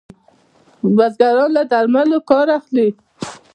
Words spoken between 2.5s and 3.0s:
اخلي.